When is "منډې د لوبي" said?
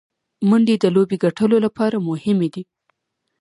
0.49-1.17